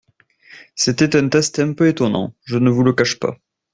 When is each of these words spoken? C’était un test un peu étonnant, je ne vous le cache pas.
C’était 0.73 1.15
un 1.15 1.29
test 1.29 1.59
un 1.59 1.73
peu 1.73 1.87
étonnant, 1.87 2.33
je 2.43 2.57
ne 2.57 2.71
vous 2.71 2.81
le 2.81 2.91
cache 2.93 3.19
pas. 3.19 3.37